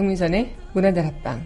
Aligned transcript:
강민선의 0.00 0.56
문화다락방. 0.72 1.44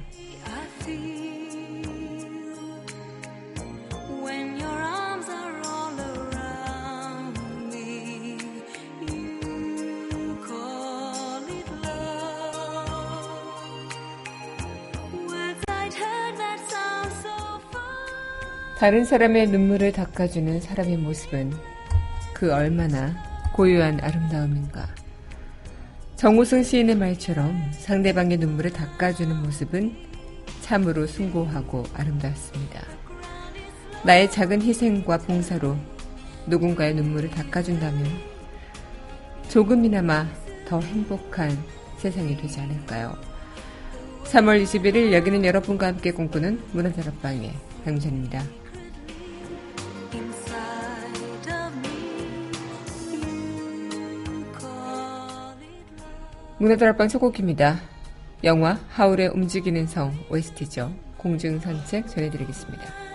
다른 18.79 19.05
사람의 19.05 19.49
눈물을 19.49 19.91
닦아주는 19.91 20.61
사람의 20.61 20.99
모습은 20.99 21.53
그 22.35 22.53
얼마나 22.53 23.17
고유한 23.53 23.99
아름다움인가. 24.01 25.04
정우승 26.17 26.63
시인의 26.63 26.95
말처럼 26.95 27.73
상대방의 27.73 28.39
눈물을 28.39 28.73
닦아주는 28.73 29.37
모습은 29.43 29.95
참으로 30.61 31.07
숭고하고 31.07 31.83
아름답습니다. 31.93 32.83
나의 34.05 34.31
작은 34.31 34.63
희생과 34.63 35.19
봉사로 35.19 35.77
누군가의 36.47 36.95
눈물을 36.95 37.31
닦아준다면 37.31 38.07
조금이나마 39.49 40.27
더 40.67 40.81
행복한 40.81 41.51
세상이 41.99 42.37
되지 42.37 42.61
않을까요? 42.61 43.17
3월 44.25 44.63
21일 44.63 45.13
여기는 45.13 45.45
여러분과 45.45 45.89
함께 45.89 46.13
꿈꾸는 46.13 46.61
문화다락방의 46.73 47.53
강전입니다. 47.85 48.64
문화다락방 56.65 57.09
초곡입니다. 57.09 57.79
영화 58.43 58.79
하울의 58.89 59.29
움직이는 59.29 59.87
성 59.87 60.15
OST죠. 60.31 60.91
공중 61.19 61.59
산책 61.59 62.09
전해드리겠습니다. 62.09 63.14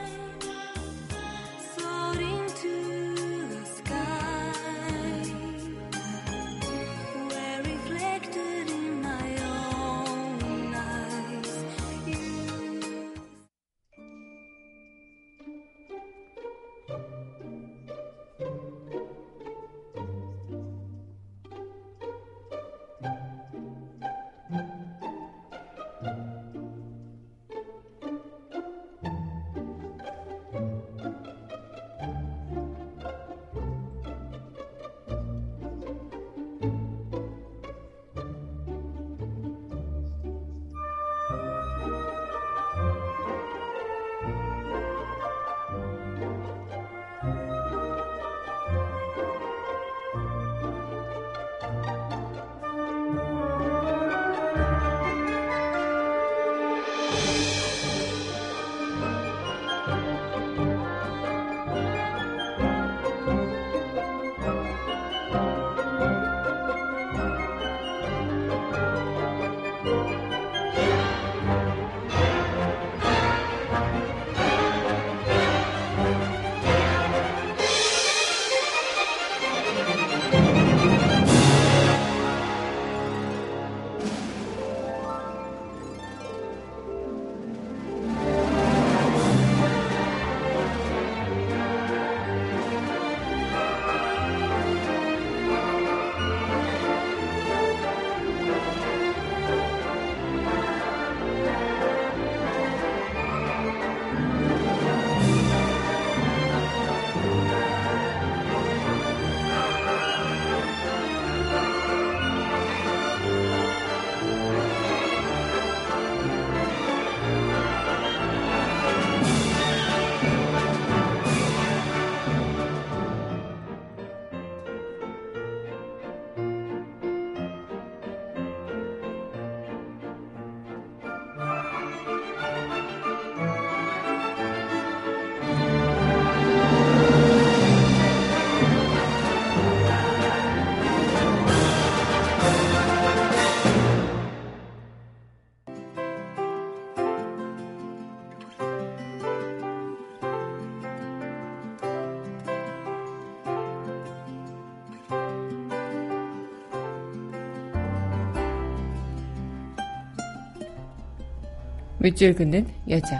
밑줄 162.10 162.34
긋는 162.34 162.66
여자. 162.90 163.20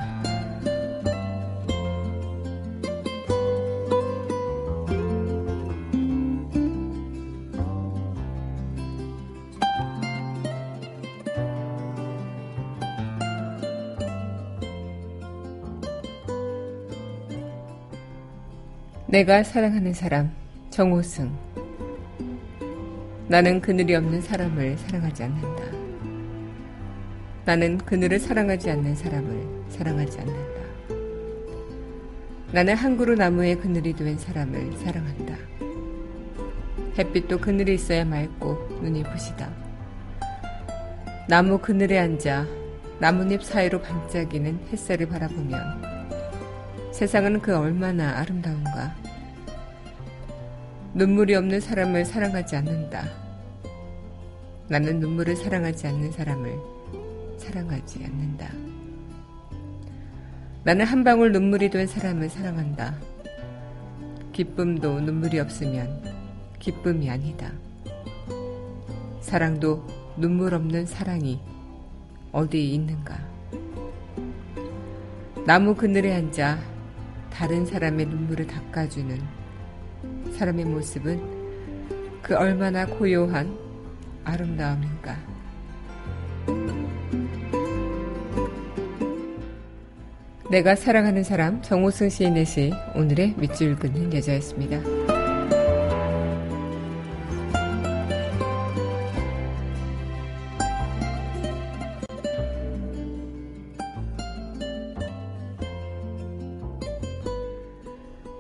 내가 19.06 19.44
사랑하는 19.44 19.94
사람, 19.94 20.32
정호승. 20.72 21.32
나는 23.28 23.62
그늘이 23.62 23.94
없는 23.94 24.22
사람을 24.22 24.78
사랑하지 24.78 25.24
않는다. 25.24 25.79
나는 27.50 27.80
그늘을 27.80 28.20
사랑하지 28.20 28.70
않는 28.70 28.96
사람을 28.96 29.66
사랑하지 29.70 30.20
않는다. 30.20 30.62
나는 32.52 32.76
한 32.76 32.96
그루 32.96 33.16
나무에 33.16 33.56
그늘이 33.56 33.94
된 33.94 34.20
사람을 34.20 34.78
사랑한다. 34.78 35.36
햇빛도 36.96 37.40
그늘이 37.40 37.74
있어야 37.74 38.06
맑고 38.06 38.82
눈이 38.84 39.02
부시다. 39.02 39.50
나무 41.28 41.58
그늘에 41.58 41.98
앉아 41.98 42.46
나뭇잎 43.00 43.42
사이로 43.44 43.82
반짝이는 43.82 44.68
햇살을 44.72 45.08
바라보면 45.08 46.12
세상은 46.94 47.40
그 47.40 47.58
얼마나 47.58 48.20
아름다운가. 48.20 48.96
눈물이 50.94 51.34
없는 51.34 51.62
사람을 51.62 52.06
사랑하지 52.06 52.58
않는다. 52.58 53.10
나는 54.68 55.00
눈물을 55.00 55.36
사랑하지 55.36 55.88
않는 55.88 56.12
사람을 56.12 56.79
사랑하지 57.50 58.06
않는다. 58.06 58.48
나는 60.64 60.86
한 60.86 61.04
방울 61.04 61.32
눈물이 61.32 61.72
된 61.72 61.88
사람을 61.88 62.30
사랑한다. 62.30 62.96
기쁨도 64.32 65.02
눈물이 65.02 65.40
없으면 65.40 66.04
기쁨이 66.60 67.10
아니다. 67.10 67.52
사랑도 69.22 69.86
눈물 70.16 70.54
없는 70.54 70.86
사랑이 70.86 71.40
어디 72.32 72.74
있는가? 72.74 73.18
나무 75.48 75.74
그늘에 75.74 76.14
앉아 76.14 76.60
다른 77.32 77.66
사람의 77.66 78.06
눈물을 78.06 78.46
닦아주는 78.46 79.20
사람의 80.38 80.66
모습은 80.66 82.22
그 82.22 82.36
얼마나 82.36 82.86
고요한 82.86 83.58
아름다움인가. 84.24 85.39
내가 90.50 90.76
사랑하는 90.76 91.24
사람 91.24 91.62
정호승 91.62 92.10
시인의 92.10 92.44
시 92.44 92.72
오늘의 92.96 93.36
밑줄 93.38 93.76
긋는 93.76 94.12
여자였습니다. 94.16 94.82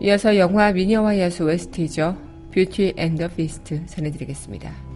이어서 0.01 0.35
영화 0.38 0.71
미녀와 0.71 1.19
야수 1.19 1.44
웨스트이죠. 1.45 2.17
뷰티 2.51 2.94
앤 2.97 3.15
더 3.15 3.27
비스트 3.27 3.85
전해드리겠습니다. 3.85 4.88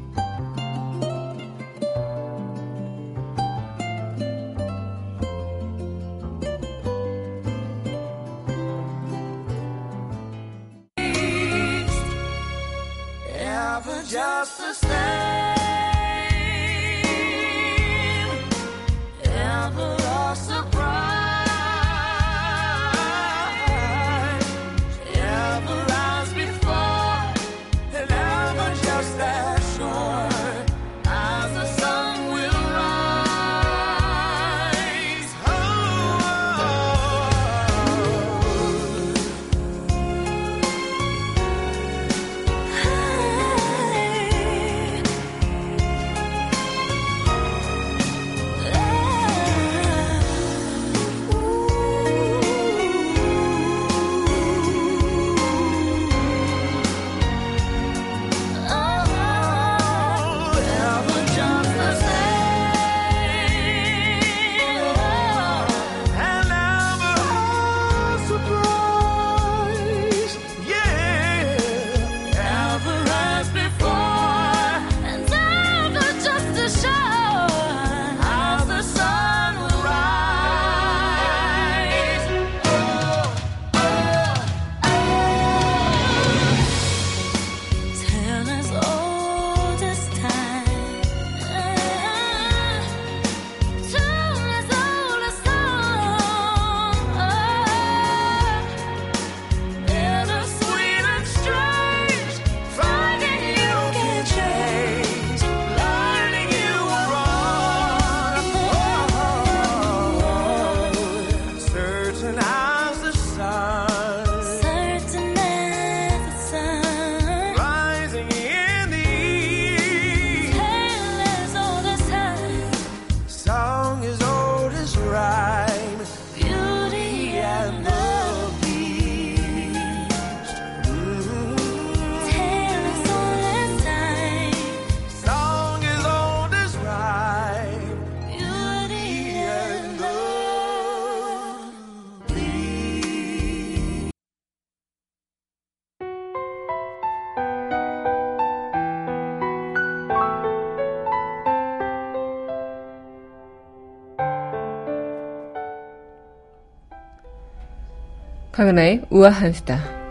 강은하의 158.53 159.01
우아한 159.09 159.51
수다. 159.51 160.02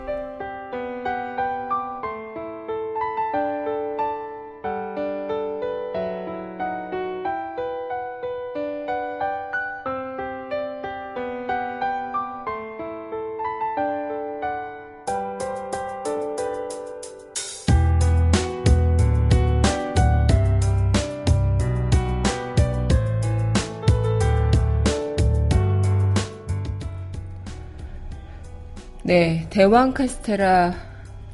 네, 29.03 29.47
대왕 29.49 29.93
카스테라 29.93 30.73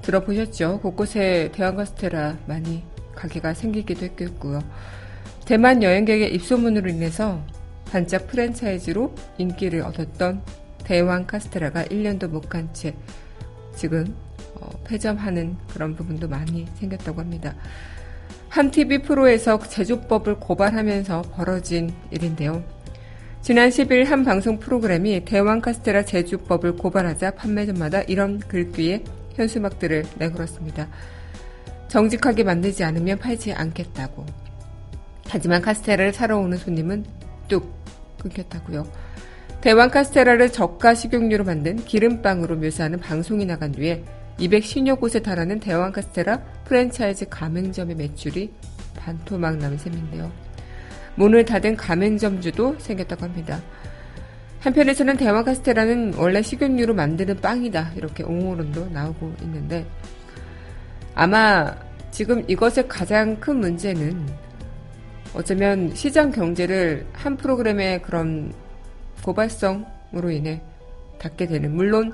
들어보셨죠? 0.01 0.79
곳곳에 0.81 1.51
대왕 1.53 1.75
카스테라 1.75 2.37
많이 2.47 2.83
가게가 3.15 3.53
생기기도 3.53 4.05
했겠고요. 4.05 4.61
대만 5.45 5.83
여행객의 5.83 6.33
입소문으로 6.35 6.89
인해서 6.89 7.43
반짝 7.91 8.27
프랜차이즈로 8.27 9.13
인기를 9.37 9.81
얻었던 9.81 10.41
대왕 10.83 11.27
카스테라가 11.27 11.83
1년도 11.85 12.27
못 12.29 12.49
간 12.49 12.69
채 12.73 12.95
지금 13.75 14.15
어, 14.55 14.69
폐점하는 14.85 15.55
그런 15.71 15.95
부분도 15.95 16.27
많이 16.27 16.67
생겼다고 16.75 17.21
합니다. 17.21 17.55
한 18.49 18.71
TV 18.71 18.99
프로에서 19.03 19.59
제조법을 19.59 20.39
고발하면서 20.39 21.21
벌어진 21.35 21.93
일인데요. 22.09 22.63
지난 23.41 23.69
10일 23.69 24.05
한 24.05 24.25
방송 24.25 24.59
프로그램이 24.59 25.23
대왕 25.23 25.61
카스테라 25.61 26.03
제주법을 26.03 26.75
고발하자 26.75 27.31
판매점마다 27.31 28.01
이런 28.01 28.37
글귀에 28.39 29.03
현수막들을 29.35 30.05
내걸었습니다. 30.17 30.87
정직하게 31.87 32.43
만들지 32.43 32.83
않으면 32.83 33.17
팔지 33.17 33.53
않겠다고. 33.53 34.25
하지만 35.27 35.61
카스테라를 35.61 36.13
사러 36.13 36.37
오는 36.37 36.57
손님은 36.57 37.05
뚝 37.47 37.73
끊겼다고요. 38.19 38.85
대왕 39.61 39.89
카스테라를 39.89 40.51
저가 40.51 40.93
식용유로 40.93 41.45
만든 41.45 41.77
기름빵으로 41.77 42.57
묘사하는 42.57 42.99
방송이 42.99 43.45
나간 43.45 43.71
뒤에 43.71 44.03
210여 44.37 44.99
곳에 44.99 45.21
달하는 45.21 45.59
대왕 45.59 45.91
카스테라 45.91 46.43
프랜차이즈 46.65 47.29
가맹점의 47.29 47.95
매출이 47.95 48.53
반토막 48.97 49.57
난 49.57 49.77
셈인데요. 49.77 50.48
문을 51.15 51.45
닫은 51.45 51.75
가맹점주도 51.75 52.75
생겼다고 52.79 53.23
합니다. 53.23 53.61
한편에서는 54.59 55.17
대왕 55.17 55.43
카스테라는 55.45 56.15
원래 56.17 56.41
식용유로 56.41 56.93
만드는 56.93 57.37
빵이다 57.37 57.93
이렇게 57.95 58.23
옹호론도 58.23 58.89
나오고 58.89 59.33
있는데 59.43 59.85
아마 61.15 61.73
지금 62.11 62.43
이것의 62.47 62.87
가장 62.87 63.39
큰 63.39 63.57
문제는 63.57 64.27
어쩌면 65.33 65.93
시장 65.93 66.31
경제를 66.31 67.05
한 67.13 67.37
프로그램의 67.37 68.01
그런 68.01 68.51
고발성으로 69.23 70.31
인해 70.31 70.61
닫게 71.19 71.47
되는 71.47 71.73
물론 71.73 72.13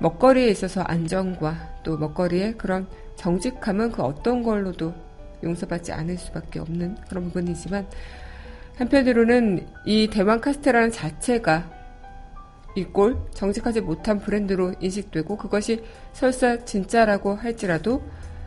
먹거리에 0.00 0.48
있어서 0.48 0.82
안정과 0.82 1.80
또 1.84 1.96
먹거리의 1.96 2.56
그런 2.58 2.86
정직함은 3.16 3.92
그 3.92 4.02
어떤 4.02 4.42
걸로도 4.42 4.94
용서받지 5.42 5.92
않을 5.92 6.18
수밖에 6.18 6.58
없는 6.58 6.96
그런 7.08 7.24
부분이지만 7.24 7.86
한편으로는 8.76 9.66
이 9.84 10.08
대왕 10.08 10.40
카스테라는 10.40 10.90
자체가 10.90 11.70
이꼴 12.76 13.18
정직하지 13.34 13.80
못한 13.80 14.18
브랜드로 14.20 14.74
인식되고 14.80 15.36
그것이 15.36 15.82
설사 16.12 16.64
진짜라고 16.64 17.34
할지라도 17.34 18.02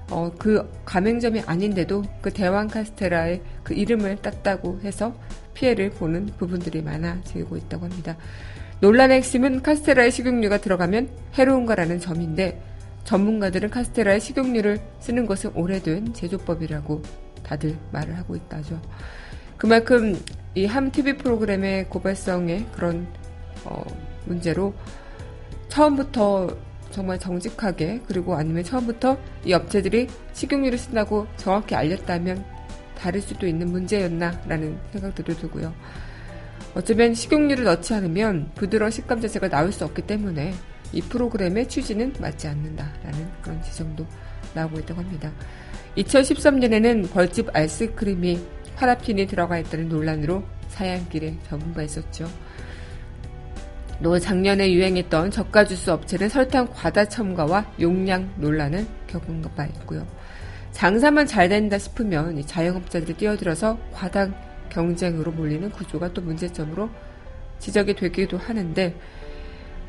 어, 0.10 0.32
그 0.38 0.70
가맹점이 0.86 1.42
아닌데도 1.46 2.04
그 2.22 2.32
대왕 2.32 2.68
카스테라의 2.68 3.42
그 3.64 3.74
이름을 3.74 4.18
땄다고 4.18 4.82
해서 4.84 5.16
피해를 5.54 5.92
보는 5.92 6.28
부분들이 6.38 6.82
많아지고 6.82 7.58
있다고 7.58 7.86
합니다. 7.86 8.18
논란의 8.80 9.18
핵심은 9.18 9.62
카스테라의 9.62 10.12
식용유가 10.12 10.58
들어가면 10.58 11.10
해로운가라는 11.36 12.00
점인데 12.00 12.62
전문가들은 13.04 13.70
카스테라의 13.70 14.20
식용유를 14.20 14.80
쓰는 15.00 15.26
것은 15.26 15.52
오래된 15.56 16.14
제조법이라고 16.14 17.02
다들 17.44 17.78
말을 17.92 18.18
하고 18.18 18.36
있다죠. 18.36 18.82
그만큼 19.58 20.18
이 20.56 20.66
함 20.66 20.92
TV 20.92 21.18
프로그램의 21.18 21.90
고발성의 21.90 22.68
그런 22.74 23.08
어, 23.66 23.84
문제로 24.26 24.74
처음부터 25.70 26.56
정말 26.92 27.18
정직하게 27.18 28.02
그리고 28.08 28.36
아니면 28.36 28.64
처음부터 28.64 29.18
이 29.46 29.54
업체들이 29.54 30.08
식용유를 30.34 30.78
쓴다고 30.78 31.26
정확히 31.38 31.74
알렸다면 31.76 32.46
다를 32.96 33.20
수도 33.20 33.48
있는 33.48 33.72
문제였나라는 33.72 34.78
생각도 34.92 35.24
들고요. 35.24 35.74
어쩌면 36.76 37.14
식용유를 37.14 37.64
넣지 37.64 37.94
않으면 37.96 38.52
부드러운 38.56 38.92
식감 38.92 39.22
자체가 39.22 39.50
나올 39.50 39.72
수 39.72 39.84
없기 39.86 40.04
때문에 40.04 40.54
이 40.94 41.02
프로그램의 41.02 41.68
취지는 41.68 42.14
맞지 42.20 42.48
않는다라는 42.48 43.30
그런 43.42 43.62
지적도 43.62 44.06
나오고 44.54 44.80
있다고 44.80 45.02
합니다. 45.02 45.32
2013년에는 45.98 47.12
벌집 47.12 47.50
아이스크림이 47.54 48.40
파라핀이 48.76 49.28
들어가 49.28 49.58
있다는 49.58 49.90
논란으로 49.90 50.44
사양길에 50.70 51.38
전문가 51.48 51.84
있었죠. 51.84 52.30
또 54.02 54.20
작년에 54.20 54.72
유행했던 54.74 55.32
저가 55.32 55.66
주스 55.66 55.90
업체는 55.90 56.28
설탕 56.28 56.68
과다 56.74 57.06
첨가와 57.06 57.74
용량 57.80 58.30
논란을 58.38 58.86
겪은 59.08 59.42
바 59.56 59.66
있고요. 59.66 60.06
장사만 60.72 61.26
잘 61.26 61.48
된다 61.48 61.78
싶으면 61.78 62.46
자영업자들이 62.46 63.14
뛰어들어서 63.14 63.78
과당 63.94 64.34
경쟁으로 64.70 65.32
몰리는 65.32 65.70
구조가 65.70 66.14
또 66.14 66.22
문제점으로 66.22 66.90
지적이 67.60 67.96
되기도 67.96 68.38
하는데 68.38 68.94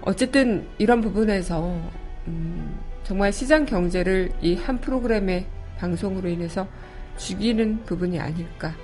어쨌든 0.06 0.66
이런 0.78 1.00
부분에서 1.00 1.80
음, 2.28 2.78
정말 3.04 3.32
시장 3.32 3.66
경제를 3.66 4.32
이 4.42 4.54
한 4.56 4.78
프로그램의 4.80 5.46
방송으로 5.78 6.28
인해서 6.28 6.66
죽이는 7.16 7.84
부분이 7.84 8.18
아닐까. 8.20 8.74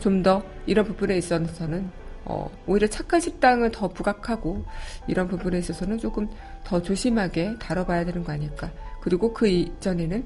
좀 0.00 0.22
더 0.22 0.42
이런 0.66 0.84
부분에 0.84 1.16
있어서는 1.18 1.88
어, 2.24 2.50
오히려 2.66 2.86
착한 2.86 3.20
식당을 3.20 3.70
더 3.70 3.88
부각하고 3.88 4.64
이런 5.06 5.28
부분에 5.28 5.58
있어서는 5.58 5.98
조금 5.98 6.28
더 6.64 6.80
조심하게 6.82 7.56
다뤄봐야 7.58 8.04
되는 8.04 8.24
거 8.24 8.32
아닐까. 8.32 8.70
그리고 9.02 9.32
그 9.34 9.46
이전에는 9.46 10.24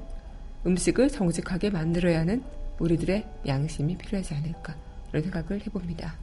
음식을 0.65 1.09
정직하게 1.09 1.69
만들어야 1.69 2.19
하는 2.21 2.43
우리들의 2.79 3.25
양심이 3.47 3.97
필요하지 3.97 4.33
않을까. 4.35 4.75
이런 5.11 5.23
생각을 5.23 5.61
해봅니다. 5.65 6.15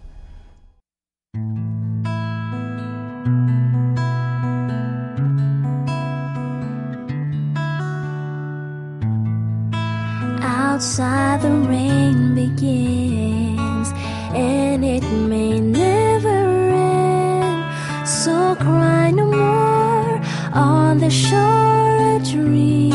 Outside 10.77 11.41
the 11.41 11.51
rain 11.73 12.35
begins 12.35 13.89
and 14.35 14.85
it 14.85 15.03
may 15.27 15.59
never 15.59 16.29
end. 16.29 18.07
So 18.07 18.55
cry 18.57 19.11
no 19.11 19.25
more 19.25 20.21
on 20.53 20.99
the 20.99 21.09
shore 21.09 21.97
a 22.17 22.19
dream. 22.19 22.91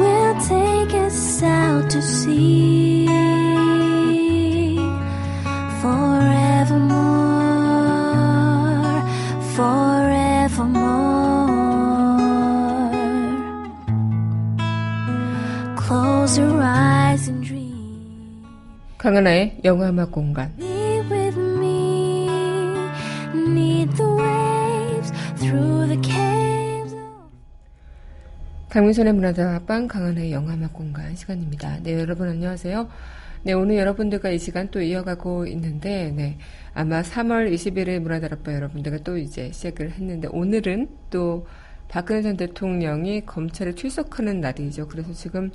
Will 0.00 0.34
take 0.40 0.92
us 1.06 1.40
out 1.44 1.88
to 1.90 2.02
sea 2.02 3.06
강하나의 18.96 19.60
영화음악 19.64 20.10
공간. 20.10 20.50
강민선의 28.70 29.12
문화다방 29.12 29.86
강한의 29.88 30.32
영화음악 30.32 30.72
공간 30.72 31.14
시간입니다. 31.14 31.80
네, 31.82 32.00
여러분 32.00 32.30
안녕하세요. 32.30 32.88
네, 33.42 33.52
오늘 33.52 33.76
여러분들과 33.76 34.30
이 34.30 34.38
시간 34.38 34.70
또 34.70 34.80
이어가고 34.80 35.46
있는데, 35.48 36.14
네, 36.16 36.38
아마 36.72 37.02
3월 37.02 37.52
20일에 37.52 37.98
문화다락방 37.98 38.54
여러분들과 38.54 39.04
또 39.04 39.18
이제 39.18 39.52
시작을 39.52 39.90
했는데, 39.90 40.28
오늘은 40.32 40.88
또 41.10 41.46
박근혜 41.88 42.22
전 42.22 42.38
대통령이 42.38 43.26
검찰에 43.26 43.74
출석하는 43.74 44.40
날이죠. 44.40 44.88
그래서 44.88 45.12
지금 45.12 45.50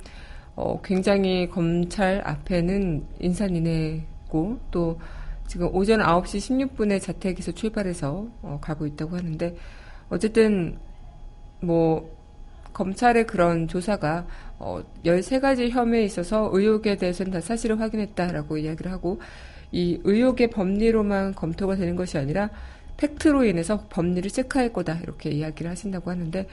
어, 0.60 0.80
굉장히 0.82 1.48
검찰 1.48 2.20
앞에는 2.24 3.06
인산인해고 3.20 4.58
또 4.72 4.98
지금 5.46 5.72
오전 5.72 6.00
9시 6.00 6.74
16분에 6.74 7.00
자택에서 7.00 7.52
출발해서 7.52 8.26
어, 8.42 8.58
가고 8.60 8.84
있다고 8.84 9.16
하는데 9.16 9.54
어쨌든 10.08 10.76
뭐 11.60 12.10
검찰의 12.72 13.28
그런 13.28 13.68
조사가 13.68 14.26
어, 14.58 14.82
13가지 15.04 15.70
혐의에 15.70 16.02
있어서 16.02 16.50
의혹에 16.52 16.96
대해서는 16.96 17.30
다 17.30 17.40
사실을 17.40 17.78
확인했다라고 17.78 18.58
이야기를 18.58 18.90
하고 18.90 19.20
이 19.70 20.00
의혹의 20.02 20.50
법리로만 20.50 21.36
검토가 21.36 21.76
되는 21.76 21.94
것이 21.94 22.18
아니라 22.18 22.50
팩트로 22.96 23.44
인해서 23.44 23.84
법리를 23.90 24.28
체크할 24.28 24.72
거다 24.72 24.98
이렇게 25.04 25.30
이야기를 25.30 25.70
하신다고 25.70 26.10
하는데 26.10 26.48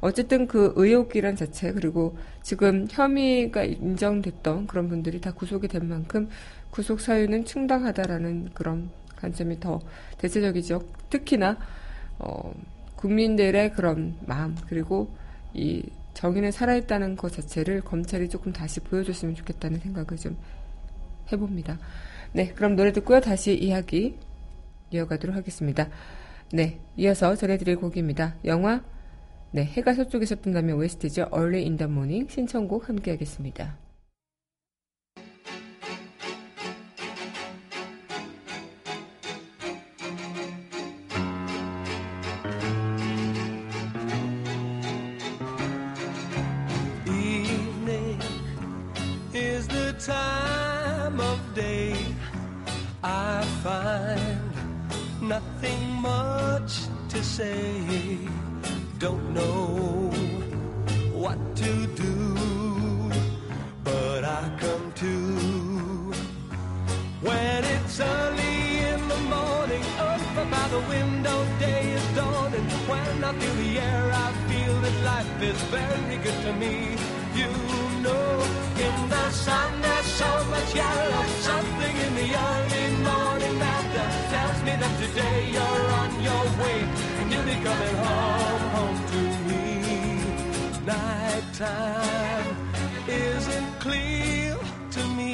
어쨌든 0.00 0.46
그 0.46 0.72
의혹이란 0.76 1.36
자체 1.36 1.72
그리고 1.72 2.16
지금 2.42 2.86
혐의가 2.90 3.64
인정됐던 3.64 4.66
그런 4.66 4.88
분들이 4.88 5.20
다 5.20 5.32
구속이 5.32 5.68
된 5.68 5.88
만큼 5.88 6.28
구속 6.70 7.00
사유는 7.00 7.44
충당하다라는 7.44 8.50
그런 8.54 8.90
관점이 9.16 9.60
더 9.60 9.80
대체적이죠. 10.18 10.82
특히나 11.10 11.58
어, 12.18 12.54
국민들의 12.96 13.72
그런 13.72 14.14
마음 14.26 14.56
그리고 14.68 15.10
이 15.52 15.82
정의는 16.14 16.50
살아있다는 16.50 17.16
것 17.16 17.32
자체를 17.32 17.82
검찰이 17.82 18.28
조금 18.28 18.52
다시 18.52 18.80
보여줬으면 18.80 19.34
좋겠다는 19.34 19.80
생각을 19.80 20.16
좀 20.16 20.36
해봅니다. 21.32 21.78
네, 22.32 22.48
그럼 22.54 22.76
노래 22.76 22.92
듣고요. 22.92 23.20
다시 23.20 23.54
이야기 23.54 24.16
이어가도록 24.90 25.36
하겠습니다. 25.36 25.88
네, 26.52 26.80
이어서 26.96 27.36
전해드릴 27.36 27.76
곡입니다. 27.76 28.34
영화 28.44 28.82
네, 29.52 29.64
해가 29.64 29.94
서쪽에서 29.94 30.36
뜬다면 30.36 30.76
OST죠. 30.76 31.28
Early 31.34 31.62
in 31.62 31.76
the 31.76 31.90
Morning 31.90 32.30
신청곡 32.30 32.88
함께 32.88 33.10
하겠습니다. 33.10 33.76
very 75.70 76.16
good 76.16 76.38
to 76.46 76.52
me. 76.54 76.74
You 77.40 77.50
know, 78.04 78.26
in 78.86 78.96
the 79.08 79.30
sun 79.30 79.80
there's 79.80 80.06
so 80.22 80.30
much 80.54 80.74
yellow. 80.74 81.24
Something 81.50 81.94
in 82.06 82.12
the 82.20 82.28
early 82.48 82.86
morning 83.08 83.56
matter 83.58 84.08
tells 84.34 84.58
me 84.66 84.72
that 84.82 84.94
today 85.04 85.38
you're 85.54 85.86
on 86.02 86.10
your 86.28 86.44
way 86.60 86.78
and 87.18 87.26
you'll 87.32 87.48
be 87.54 87.58
coming 87.68 87.96
home, 88.04 88.64
home 88.76 88.98
to 89.12 89.22
me. 89.48 89.64
Nighttime 90.92 92.56
isn't 93.08 93.72
clear 93.78 94.56
to 94.96 95.02
me. 95.18 95.32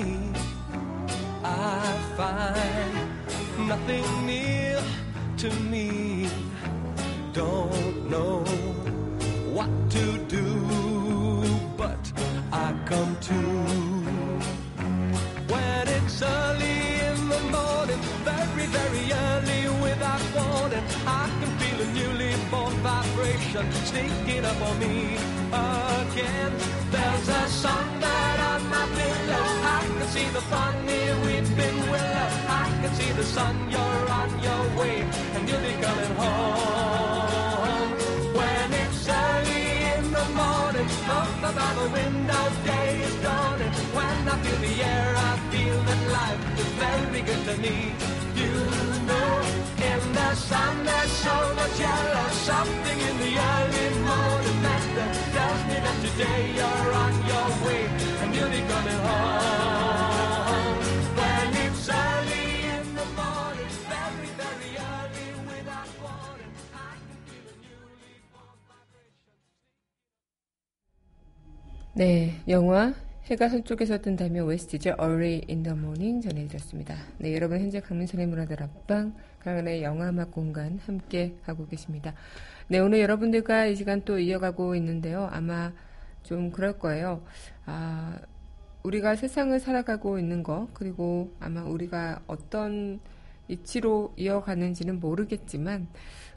I 1.44 1.80
find 2.18 3.68
nothing 3.68 4.26
near 4.26 4.82
to 5.38 5.50
me. 5.72 6.28
Don't 7.32 8.10
know 8.10 8.44
what 9.56 9.70
to 9.90 10.18
do 10.18 10.25
vibration 23.56 23.86
sneaking 23.86 24.44
up 24.44 24.60
on 24.60 24.78
me 24.78 25.16
again. 25.52 26.52
There's 26.90 27.28
a 27.28 27.48
songbird 27.48 28.40
on 28.50 28.68
my 28.68 28.86
pillow. 28.94 29.46
I 29.64 29.80
can 29.98 30.08
see 30.08 30.28
the 30.28 30.40
funny 30.52 31.02
weeping 31.24 31.78
willow. 31.90 32.28
I 32.48 32.78
can 32.80 32.92
see 32.94 33.12
the 33.12 33.24
sun, 33.24 33.70
you're 33.70 34.10
on 34.20 34.30
your 34.42 34.62
way, 34.78 35.00
and 35.34 35.48
you'll 35.48 35.60
be 35.60 35.74
coming 35.82 36.14
home. 36.16 37.90
When 38.38 38.72
it's 38.82 39.08
early 39.08 39.66
in 39.94 40.12
the 40.12 40.26
morning, 40.40 40.88
up 41.08 41.38
about 41.38 41.74
the 41.80 41.88
window, 41.90 42.44
day 42.64 43.00
is 43.02 43.14
dawning. 43.22 43.72
When 43.96 44.28
I 44.28 44.36
feel 44.42 44.58
the 44.68 44.84
air, 44.84 45.14
I 45.16 45.38
feel 45.50 45.78
that 45.88 46.00
life 46.18 46.58
is 46.60 46.70
very 46.84 47.22
good 47.22 47.44
to 47.48 47.56
me 47.60 48.25
sun 50.35 50.83
there's 50.83 51.11
so 51.11 51.53
much 51.55 51.79
yellow, 51.79 52.27
something 52.29 52.99
in 52.99 53.17
the 53.17 53.31
early 53.37 53.89
morning 54.09 54.61
matter 54.61 55.07
tells 55.35 55.61
me 55.69 55.75
that 55.85 55.97
today 56.05 56.41
you're 56.57 56.93
on 57.03 57.13
your 57.31 57.49
way 57.65 57.83
and 58.21 58.35
you'll 58.35 58.49
be 58.49 58.61
coming 58.71 58.99
home. 59.07 60.75
When 61.17 61.47
it's 61.65 61.89
early 61.89 62.47
in 62.75 62.85
the 62.99 63.07
morning, 63.19 63.73
very, 63.91 64.29
very 64.41 64.71
early 64.91 65.27
without 65.49 65.89
warning, 66.03 66.53
I 66.73 66.93
can 67.07 67.19
feel 67.27 67.45
a 67.51 67.55
newly 67.63 68.13
born 68.31 68.57
vibration. 68.67 69.35
네, 71.95 72.41
영화 72.47 72.93
해가 73.28 73.48
서쪽에서 73.48 73.98
뜬다며 73.98 74.44
OST죠. 74.44 74.90
Early 75.00 75.42
in 75.48 75.64
the 75.64 75.76
Morning 75.76 76.22
전해드렸습니다. 76.22 76.94
네, 77.18 77.34
여러분 77.34 77.58
현재 77.58 77.80
강민선의 77.80 78.28
문화들 78.28 78.62
앞방 78.62 79.16
강한의 79.40 79.82
영화음악 79.82 80.30
공간 80.30 80.78
함께 80.86 81.34
하고 81.42 81.66
계십니다. 81.66 82.14
네, 82.68 82.78
오늘 82.78 83.00
여러분들과 83.00 83.66
이 83.66 83.74
시간 83.74 84.02
또 84.04 84.20
이어가고 84.20 84.76
있는데요. 84.76 85.28
아마 85.32 85.72
좀 86.22 86.52
그럴 86.52 86.78
거예요. 86.78 87.24
아, 87.64 88.16
우리가 88.84 89.16
세상을 89.16 89.58
살아가고 89.58 90.20
있는 90.20 90.44
거 90.44 90.68
그리고 90.72 91.34
아마 91.40 91.64
우리가 91.64 92.22
어떤 92.28 93.00
이치로 93.48 94.14
이어가는지는 94.16 95.00
모르겠지만 95.00 95.88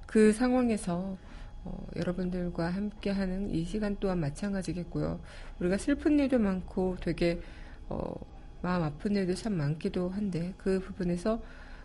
그 0.07 0.33
상황에서 0.33 1.19
어, 1.65 1.87
여러분들과 1.95 2.69
함께하는 2.69 3.51
이 3.51 3.63
시간 3.65 3.97
또한 3.99 4.19
마찬가지겠고요. 4.19 5.19
우리가 5.59 5.77
슬픈 5.77 6.19
일도 6.19 6.39
많고 6.39 6.97
되게 7.01 7.41
어, 7.89 8.13
마음 8.61 8.83
아픈 8.83 9.15
일도 9.15 9.35
참 9.35 9.53
많기도 9.53 10.09
한데 10.09 10.53
그 10.57 10.79
부분에서 10.79 11.41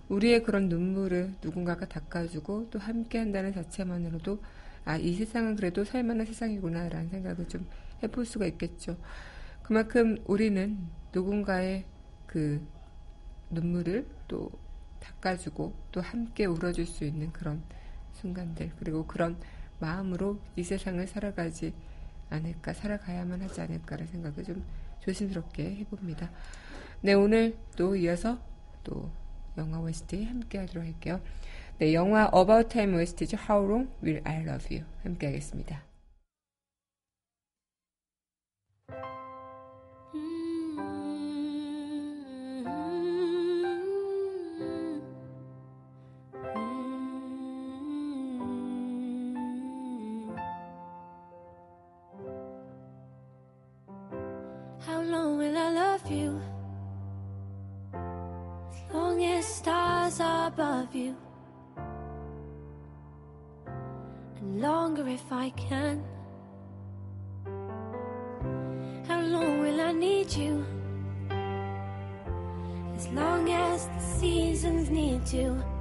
우리의 0.09 0.43
그런 0.43 0.69
눈물을 0.69 1.35
누군가가 1.43 1.87
닦아주고 1.87 2.69
또 2.71 2.79
함께한다는 2.79 3.53
자체만으로도 3.53 4.39
아 4.85 4.99
이 4.99 5.15
세상은 5.15 5.57
그래도 5.57 5.85
살만한 5.85 6.27
세상이구나라는 6.27 7.09
생각을 7.09 7.49
좀 7.49 7.67
해볼 8.03 8.27
수가 8.27 8.47
있겠죠. 8.47 8.99
그만큼 9.63 10.19
우리는 10.27 10.79
누군가의 11.13 11.87
그 12.27 12.61
눈물을 13.51 14.07
또 14.29 14.51
닦아주고 15.01 15.75
또 15.91 16.01
함께 16.03 16.45
울어줄 16.45 16.85
수 16.87 17.05
있는 17.05 17.33
그런 17.33 17.63
순간들 18.13 18.73
그리고 18.79 19.07
그런 19.07 19.39
마음으로 19.85 20.39
이 20.57 20.63
세상을 20.63 21.07
살아가지 21.07 21.75
않을까 22.31 22.73
살아가야만 22.73 23.43
하지 23.43 23.61
않을까라는 23.61 24.11
생각을 24.11 24.45
좀 24.45 24.65
조심스럽게 25.01 25.77
해봅니다. 25.77 26.31
네 27.03 27.13
오늘 27.13 27.57
또 27.77 27.95
이어서 27.95 28.39
또 28.83 29.11
영화 29.59 29.79
OST 29.81 30.25
함께 30.25 30.59
하도록 30.59 30.85
할게요. 30.85 31.21
네 31.79 31.93
영화 31.93 32.31
About 32.35 32.69
Time 32.69 32.97
OST죠. 32.97 33.37
How 33.37 33.63
Long 33.63 33.91
Will 34.03 34.27
I 34.27 34.43
Love 34.43 34.77
You 34.77 34.87
함께 35.03 35.27
하겠습니다. 35.27 35.85
You? 56.11 56.41
As 57.93 58.95
long 58.95 59.25
as 59.25 59.47
stars 59.47 60.21
are 60.21 60.49
above 60.49 60.95
you. 60.95 61.17
And 64.37 64.61
longer 64.61 65.09
if 65.09 65.33
I 65.33 65.51
can. 65.51 66.03
How 69.09 69.21
long 69.21 69.61
will 69.61 69.81
I 69.81 69.93
need 69.93 70.33
you? 70.33 70.65
As 72.97 73.09
long 73.09 73.51
as 73.51 73.87
the 73.87 74.01
seasons 74.01 74.91
need 74.91 75.27
to 75.27 75.74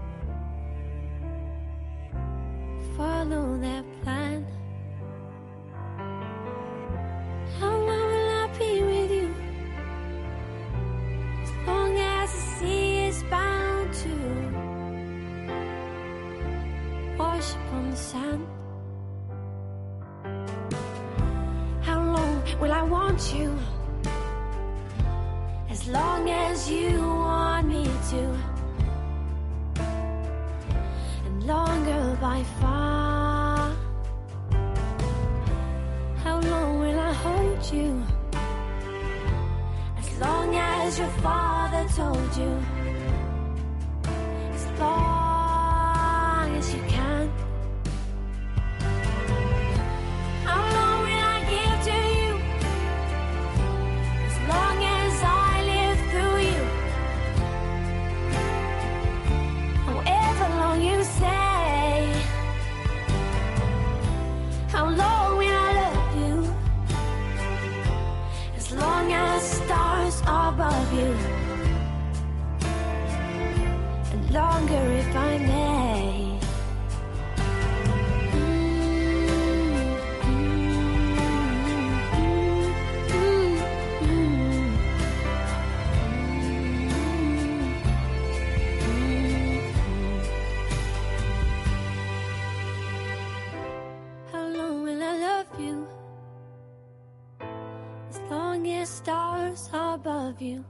you. 100.43 100.63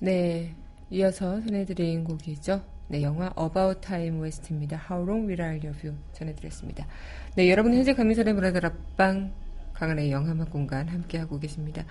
네, 0.00 0.54
이어서 0.90 1.40
전해드린 1.40 2.04
곡이죠. 2.04 2.62
네, 2.88 3.02
영화 3.02 3.32
About 3.38 3.80
Time 3.80 4.20
West입니다. 4.20 4.76
How 4.90 5.02
Long 5.02 5.26
Will 5.26 5.40
I 5.40 5.56
Love 5.64 5.88
You 5.88 5.98
전해드렸습니다. 6.12 6.86
네, 7.36 7.50
여러분 7.50 7.72
현재 7.72 7.94
감미선의 7.94 8.34
브라더 8.34 8.60
랍방 8.60 9.32
강한의 9.74 10.10
영화만 10.10 10.46
공간 10.50 10.88
함께하고 10.88 11.38
계십니다. 11.38 11.84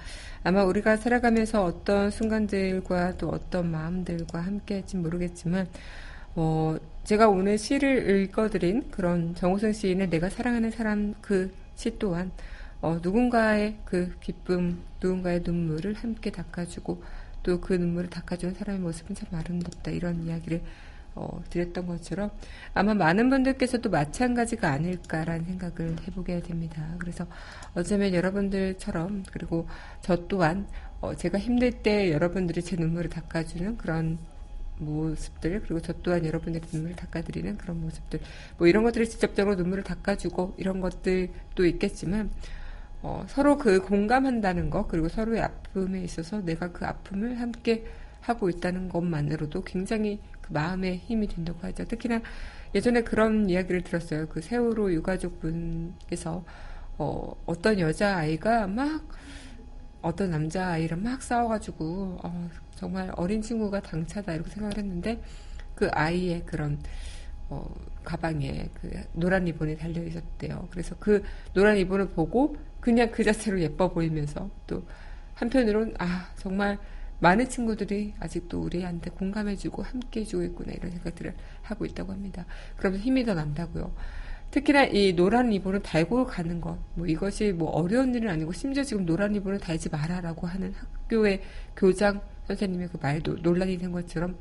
아마 0.43 0.63
우리가 0.63 0.97
살아가면서 0.97 1.63
어떤 1.63 2.09
순간들과 2.11 3.17
또 3.17 3.29
어떤 3.29 3.69
마음들과 3.71 4.41
함께 4.41 4.75
할지 4.75 4.97
모르겠지만, 4.97 5.67
어, 6.35 6.75
제가 7.03 7.27
오늘 7.29 7.57
시를 7.57 8.21
읽어드린 8.23 8.89
그런 8.91 9.35
정호성 9.35 9.73
시인의 9.73 10.09
내가 10.09 10.29
사랑하는 10.29 10.71
사람 10.71 11.13
그 11.21 11.51
시 11.75 11.97
또한, 11.97 12.31
어, 12.81 12.99
누군가의 13.01 13.77
그 13.85 14.13
기쁨, 14.21 14.81
누군가의 15.01 15.41
눈물을 15.45 15.93
함께 15.95 16.31
닦아주고, 16.31 17.03
또 17.43 17.59
그 17.59 17.73
눈물을 17.73 18.09
닦아주는 18.09 18.55
사람의 18.55 18.81
모습은 18.81 19.15
참 19.15 19.27
아름답다. 19.33 19.91
이런 19.91 20.23
이야기를 20.23 20.61
어, 21.15 21.41
드렸던 21.49 21.85
것처럼 21.85 22.31
아마 22.73 22.93
많은 22.93 23.29
분들께서도 23.29 23.89
마찬가지가 23.89 24.71
아닐까라는 24.71 25.45
생각을 25.45 25.95
해보게 26.07 26.41
됩니다. 26.41 26.95
그래서 26.97 27.25
어쩌면 27.75 28.13
여러분들처럼 28.13 29.23
그리고 29.31 29.67
저 30.01 30.27
또한 30.27 30.67
어, 31.01 31.15
제가 31.15 31.37
힘들 31.37 31.71
때 31.71 32.11
여러분들이 32.11 32.63
제 32.63 32.75
눈물을 32.75 33.09
닦아주는 33.09 33.77
그런 33.77 34.17
모습들 34.79 35.61
그리고 35.61 35.79
저 35.79 35.93
또한 36.01 36.25
여러분들의 36.25 36.67
눈물을 36.71 36.95
닦아드리는 36.95 37.57
그런 37.57 37.81
모습들 37.81 38.19
뭐 38.57 38.67
이런 38.67 38.83
것들을 38.83 39.07
직접적으로 39.07 39.55
눈물을 39.55 39.83
닦아주고 39.83 40.55
이런 40.57 40.81
것들도 40.81 41.65
있겠지만 41.65 42.31
어, 43.01 43.25
서로 43.27 43.57
그 43.57 43.81
공감한다는 43.81 44.69
것 44.69 44.87
그리고 44.87 45.09
서로의 45.09 45.41
아픔에 45.41 46.01
있어서 46.03 46.41
내가 46.41 46.71
그 46.71 46.85
아픔을 46.85 47.39
함께 47.39 47.85
하고 48.21 48.49
있다는 48.49 48.89
것만으로도 48.89 49.63
굉장히 49.63 50.19
그 50.43 50.53
마음의 50.53 50.97
힘이 50.97 51.27
된다고 51.27 51.59
하죠. 51.63 51.85
특히나 51.85 52.21
예전에 52.75 53.01
그런 53.01 53.49
이야기를 53.49 53.81
들었어요. 53.81 54.27
그 54.27 54.41
세월호 54.41 54.93
유가족 54.93 55.39
분께서 55.39 56.43
어, 56.97 57.35
어떤 57.45 57.79
여자아이가 57.79 58.67
막 58.67 59.07
어떤 60.01 60.31
남자아이랑 60.31 61.01
막 61.01 61.21
싸워가지고 61.21 62.19
어, 62.23 62.49
정말 62.75 63.11
어린 63.15 63.41
친구가 63.41 63.81
당차다 63.81 64.33
이렇게 64.33 64.49
생각을 64.51 64.77
했는데 64.77 65.21
그 65.75 65.89
아이의 65.91 66.43
그런 66.45 66.79
어, 67.49 67.73
가방에 68.03 68.69
그 68.81 68.91
노란 69.13 69.45
리본이 69.45 69.77
달려 69.77 70.03
있었대요. 70.03 70.67
그래서 70.71 70.95
그 70.99 71.23
노란 71.53 71.75
리본을 71.75 72.09
보고 72.09 72.55
그냥 72.79 73.11
그 73.11 73.23
자체로 73.23 73.59
예뻐 73.61 73.89
보이면서 73.89 74.49
또 74.67 74.83
한편으론 75.35 75.95
아 75.99 76.29
정말 76.37 76.77
많은 77.23 77.47
친구들이 77.47 78.13
아직도 78.19 78.59
우리한테 78.61 79.09
공감해주고 79.09 79.81
함께해주고 79.81 80.43
있구나 80.43 80.73
이런 80.73 80.91
생각들을 80.91 81.33
하고 81.61 81.85
있다고 81.85 82.11
합니다. 82.11 82.45
그러면서 82.75 83.05
힘이 83.05 83.23
더 83.23 83.33
난다고요. 83.33 83.95
특히나 84.51 84.83
이 84.83 85.13
노란 85.15 85.49
리본을 85.49 85.81
달고 85.81 86.25
가는 86.25 86.59
것, 86.59 86.77
뭐 86.95 87.07
이것이 87.07 87.53
뭐 87.53 87.69
어려운 87.69 88.13
일은 88.13 88.29
아니고 88.29 88.51
심지어 88.51 88.83
지금 88.83 89.05
노란 89.05 89.31
리본을 89.31 89.59
달지 89.59 89.89
마라라고 89.89 90.47
하는 90.47 90.73
학교의 90.73 91.41
교장 91.75 92.21
선생님의 92.47 92.89
그 92.89 92.99
말도 93.01 93.37
논란이 93.37 93.77
된 93.77 93.93
것처럼 93.93 94.37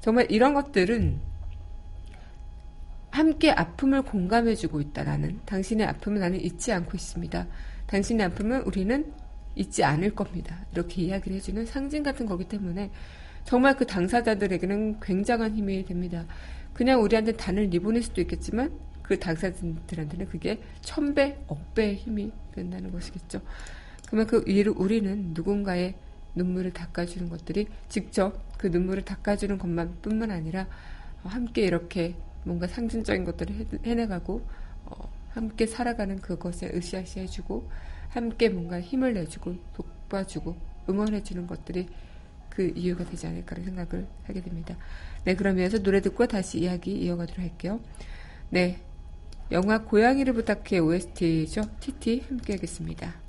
정말 0.00 0.30
이런 0.30 0.52
것들은 0.52 1.18
함께 3.10 3.50
아픔을 3.50 4.02
공감해주고 4.02 4.80
있다라는 4.82 5.40
당신의 5.46 5.86
아픔을 5.86 6.20
나는 6.20 6.40
잊지 6.40 6.72
않고 6.72 6.92
있습니다. 6.94 7.46
당신의 7.86 8.26
아픔은 8.26 8.62
우리는 8.62 9.12
있지 9.58 9.84
않을 9.84 10.14
겁니다. 10.14 10.64
이렇게 10.72 11.02
이야기를 11.02 11.36
해주는 11.36 11.66
상징 11.66 12.02
같은 12.02 12.26
거기 12.26 12.44
때문에 12.44 12.90
정말 13.44 13.76
그 13.76 13.86
당사자들에게는 13.86 15.00
굉장한 15.00 15.54
힘이 15.54 15.84
됩니다. 15.84 16.24
그냥 16.72 17.02
우리한테 17.02 17.32
단을 17.32 17.64
리본일 17.64 18.02
수도 18.02 18.20
있겠지만 18.20 18.72
그 19.02 19.18
당사자들한테는 19.18 20.28
그게 20.28 20.60
천배, 20.82 21.44
억배의 21.46 21.96
힘이 21.96 22.30
된다는 22.54 22.92
것이겠죠. 22.92 23.40
그러면 24.06 24.26
그 24.26 24.44
우리는 24.76 25.30
누군가의 25.34 25.94
눈물을 26.34 26.72
닦아주는 26.72 27.28
것들이 27.28 27.66
직접 27.88 28.40
그 28.58 28.68
눈물을 28.68 29.04
닦아주는 29.04 29.58
것만 29.58 29.98
뿐만 30.02 30.30
아니라 30.30 30.66
함께 31.24 31.62
이렇게 31.62 32.14
뭔가 32.44 32.66
상징적인 32.66 33.24
것들을 33.24 33.66
해내가고 33.84 34.46
어, 34.84 35.12
함께 35.30 35.66
살아가는 35.66 36.20
그것에 36.20 36.70
으쌰으쌰 36.74 37.20
해주고 37.20 37.68
함께 38.08 38.48
뭔가 38.48 38.80
힘을 38.80 39.14
내주고 39.14 39.56
돕아주고 40.08 40.56
응원해주는 40.88 41.46
것들이 41.46 41.88
그 42.48 42.72
이유가 42.74 43.04
되지 43.04 43.26
않을까라는 43.26 43.74
생각을 43.74 44.06
하게 44.24 44.40
됩니다. 44.40 44.76
네, 45.24 45.36
그러면서 45.36 45.78
노래 45.78 46.00
듣고 46.00 46.26
다시 46.26 46.60
이야기 46.60 46.92
이어가도록 46.92 47.38
할게요. 47.38 47.80
네, 48.50 48.80
영화 49.52 49.84
고양이를 49.84 50.32
부탁해 50.32 50.78
OST죠. 50.78 51.62
TT 51.80 52.24
함께 52.28 52.54
하겠습니다. 52.54 53.27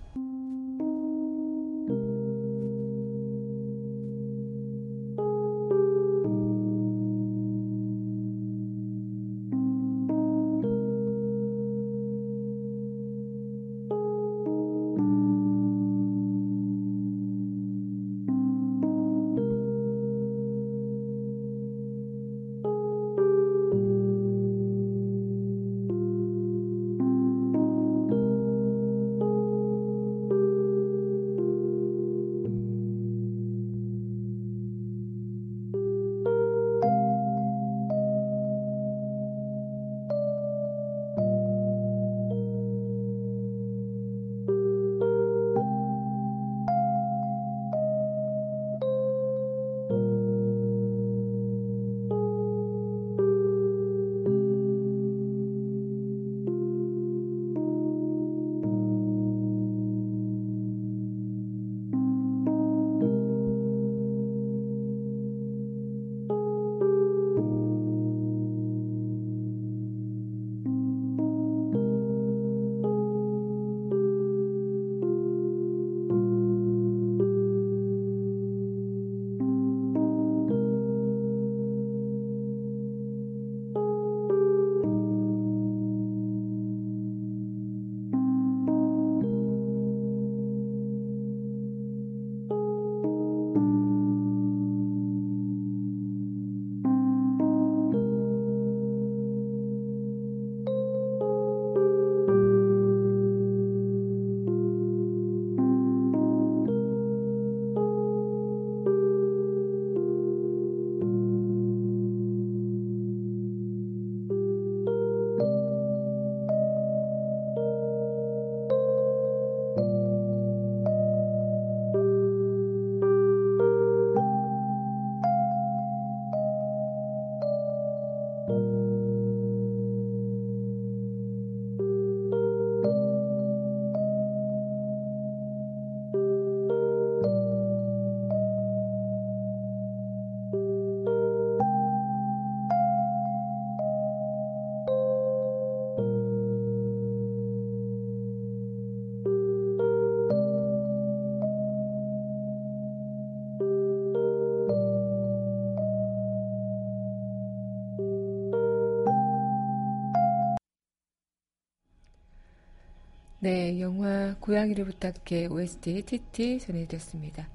네, 163.49 163.79
영화 163.81 164.35
고양이를 164.39 164.85
부탁해 164.85 165.47
OST 165.47 166.03
TT 166.05 166.59
전해드렸습니다. 166.59 167.47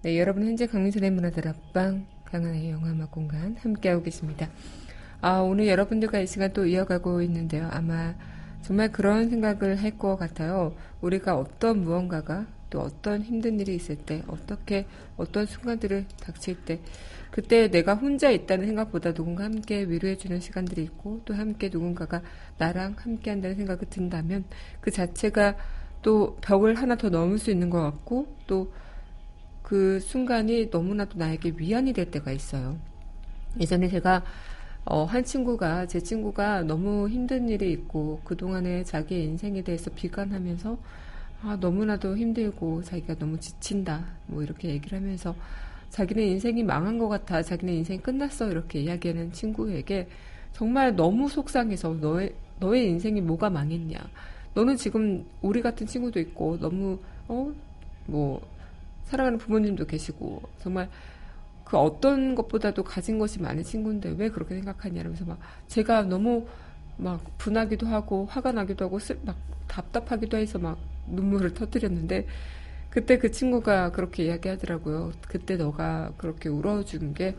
네, 0.00 0.18
여러분 0.18 0.46
현재 0.46 0.66
강민선의 0.66 1.10
문화들 1.10 1.46
앞방 1.46 2.06
강한의 2.24 2.70
영화음악 2.70 3.10
공간 3.10 3.56
함께하고 3.56 4.02
계십니다. 4.02 4.48
아, 5.20 5.40
오늘 5.40 5.66
여러분들과 5.68 6.20
이 6.20 6.26
시간 6.26 6.54
또 6.54 6.64
이어가고 6.64 7.20
있는데요. 7.20 7.68
아마 7.70 8.14
정말 8.62 8.90
그런 8.92 9.28
생각을 9.28 9.76
할 9.76 9.98
것 9.98 10.16
같아요. 10.16 10.74
우리가 11.02 11.36
어떤 11.36 11.82
무언가가 11.82 12.46
또 12.70 12.80
어떤 12.80 13.20
힘든 13.20 13.60
일이 13.60 13.74
있을 13.74 13.96
때, 13.96 14.22
어떻게, 14.28 14.86
어떤 15.18 15.44
순간들을 15.44 16.06
닥칠 16.22 16.64
때, 16.64 16.80
그때 17.32 17.68
내가 17.70 17.94
혼자 17.94 18.30
있다는 18.30 18.66
생각보다 18.66 19.12
누군가 19.14 19.44
함께 19.44 19.82
위로해주는 19.84 20.38
시간들이 20.40 20.84
있고, 20.84 21.22
또 21.24 21.34
함께 21.34 21.70
누군가가 21.72 22.22
나랑 22.58 22.94
함께 22.98 23.30
한다는 23.30 23.56
생각이 23.56 23.86
든다면, 23.86 24.44
그 24.80 24.92
자체가 24.92 25.56
또 26.02 26.36
벽을 26.42 26.76
하나 26.76 26.96
더 26.96 27.08
넘을 27.10 27.38
수 27.38 27.50
있는 27.50 27.70
것 27.70 27.80
같고, 27.82 28.36
또 28.46 28.72
그 29.62 30.00
순간이 30.00 30.66
너무나도 30.70 31.18
나에게 31.18 31.54
위안이 31.56 31.92
될 31.94 32.10
때가 32.10 32.32
있어요. 32.32 32.78
예전에 33.60 33.88
제가 33.88 34.24
어, 34.84 35.04
한 35.04 35.24
친구가, 35.24 35.86
제 35.86 36.00
친구가 36.00 36.64
너무 36.64 37.08
힘든 37.08 37.48
일이 37.48 37.72
있고, 37.72 38.20
그동안에 38.24 38.84
자기의 38.84 39.24
인생에 39.26 39.62
대해서 39.62 39.90
비관하면서, 39.94 40.78
아, 41.42 41.56
너무나도 41.60 42.16
힘들고, 42.18 42.82
자기가 42.82 43.16
너무 43.16 43.38
지친다, 43.40 44.04
뭐, 44.26 44.42
이렇게 44.42 44.68
얘기를 44.70 44.98
하면서, 44.98 45.36
자기네 45.92 46.26
인생이 46.26 46.62
망한 46.62 46.98
것 46.98 47.08
같아, 47.08 47.42
자기네 47.42 47.74
인생이 47.76 48.00
끝났어, 48.00 48.50
이렇게 48.50 48.80
이야기하는 48.80 49.30
친구에게, 49.30 50.08
정말 50.52 50.96
너무 50.96 51.28
속상해서, 51.28 51.98
너의, 52.00 52.34
너의 52.58 52.88
인생이 52.88 53.20
뭐가 53.20 53.50
망했냐. 53.50 53.98
너는 54.54 54.76
지금 54.76 55.26
우리 55.42 55.60
같은 55.60 55.86
친구도 55.86 56.18
있고, 56.20 56.58
너무, 56.58 56.98
어, 57.28 57.52
뭐, 58.06 58.40
사랑하는 59.04 59.36
부모님도 59.36 59.84
계시고, 59.84 60.40
정말, 60.60 60.88
그 61.62 61.76
어떤 61.76 62.34
것보다도 62.34 62.84
가진 62.84 63.18
것이 63.18 63.40
많은 63.40 63.62
친구인데 63.62 64.14
왜 64.18 64.28
그렇게 64.28 64.54
생각하냐 64.56 65.00
이러면서 65.00 65.24
막 65.24 65.38
제가 65.68 66.02
너무 66.02 66.46
막 66.98 67.22
분하기도 67.38 67.86
하고 67.86 68.26
화가 68.26 68.52
나기도 68.52 68.84
하고 68.84 68.98
슬, 68.98 69.18
막 69.24 69.36
답답하기도 69.68 70.36
해서 70.36 70.58
막 70.58 70.78
눈물을 71.06 71.54
터뜨렸는데 71.54 72.26
그때 72.92 73.16
그 73.16 73.30
친구가 73.30 73.90
그렇게 73.92 74.26
이야기하더라고요. 74.26 75.12
그때 75.26 75.56
너가 75.56 76.12
그렇게 76.18 76.50
울어준 76.50 77.14
게 77.14 77.34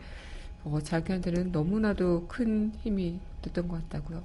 어, 0.64 0.80
자기한테는 0.82 1.52
너무나도 1.52 2.26
큰 2.26 2.72
힘이 2.82 3.20
됐던 3.40 3.68
것 3.68 3.80
같다고요. 3.88 4.24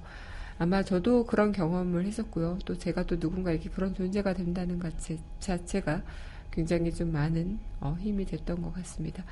아마 0.57 0.81
저도 0.81 1.27
그런 1.27 1.51
경험을 1.51 2.05
했었고요. 2.07 2.57
또 2.65 2.75
제가 2.75 3.03
또 3.03 3.17
누군가에게 3.17 3.69
그런 3.69 3.93
존재가 3.93 4.33
된다는 4.33 4.79
것 4.79 4.91
자체가 5.39 6.01
굉장히 6.49 6.91
좀 6.91 7.11
많은 7.11 7.59
어, 7.79 7.95
힘이 7.99 8.25
됐던 8.25 8.63
것 8.63 8.73
같습니다. 8.73 9.23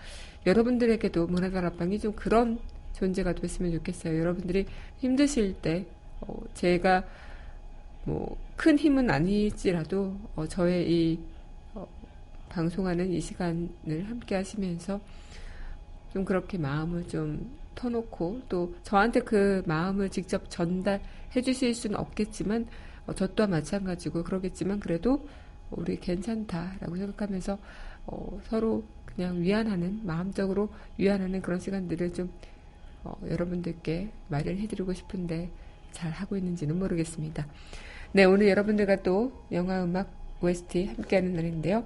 여러분들에게도 0.46 1.26
문화관 1.26 1.66
앞방이 1.66 1.98
좀 2.00 2.14
그런 2.14 2.60
존재가 2.94 3.34
됐으면 3.34 3.72
좋겠어요. 3.72 4.20
여러분들이 4.20 4.68
힘드실 5.00 5.56
때 5.62 5.88
어, 6.22 6.44
제가 6.54 7.06
뭐 8.06 8.38
큰 8.58 8.78
힘은 8.78 9.10
아니지라도 9.10 10.18
어, 10.36 10.48
저의 10.48 10.92
이 10.92 11.20
어, 11.20 11.37
방송하는 12.58 13.12
이 13.12 13.22
시간을 13.22 14.10
함께 14.10 14.34
하시면서 14.34 15.00
좀 16.12 16.26
그렇게 16.26 16.58
마음을 16.58 17.08
좀 17.08 17.56
터놓고 17.76 18.42
또 18.50 18.74
저한테 18.82 19.20
그 19.20 19.62
마음을 19.68 20.10
직접 20.10 20.50
전달해 20.50 21.00
주실 21.44 21.76
수는 21.76 22.00
없겠지만 22.00 22.66
어, 23.06 23.14
저 23.14 23.28
또한 23.28 23.52
마찬가지고 23.52 24.24
그러겠지만 24.24 24.80
그래도 24.80 25.28
우리 25.70 26.00
괜찮다라고 26.00 26.96
생각하면서 26.98 27.60
어, 28.08 28.42
서로 28.46 28.84
그냥 29.06 29.40
위안하는 29.40 30.02
마음적으로 30.04 30.70
위안하는 30.98 31.44
그런 31.44 31.60
시간들을 31.60 32.14
좀 32.14 32.32
어, 33.04 33.16
여러분들께 33.30 34.10
마련해드리고 34.30 34.94
싶은데 34.94 35.52
잘 35.92 36.10
하고 36.10 36.36
있는지는 36.36 36.80
모르겠습니다. 36.80 37.46
네 38.14 38.26
오늘 38.26 38.48
여러분들과 38.48 39.04
또 39.04 39.32
영화 39.52 39.84
음악 39.84 40.10
OST 40.42 40.86
함께하는 40.86 41.36
날인데요. 41.36 41.86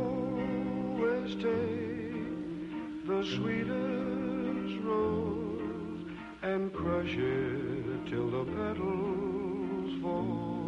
take 1.39 3.05
the 3.07 3.23
sweetest 3.35 4.83
rose 4.83 6.05
and 6.41 6.73
crush 6.73 7.15
it 7.15 8.07
till 8.09 8.29
the 8.29 8.45
petals 8.45 10.01
fall. 10.01 10.60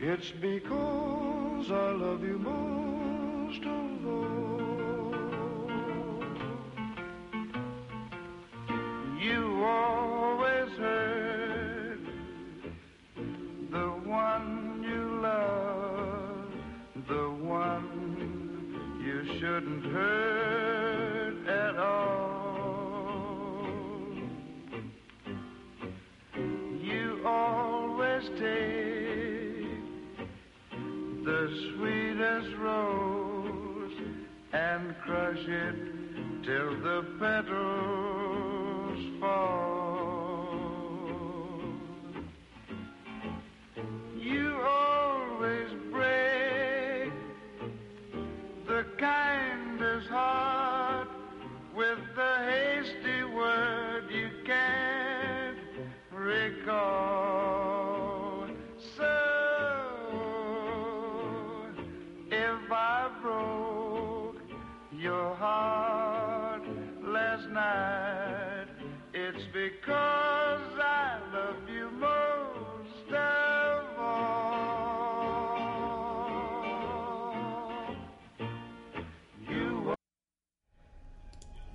it's 0.00 0.30
because 0.32 1.70
I 1.70 1.92
love 1.92 2.24
you 2.24 2.38
more. 2.38 2.87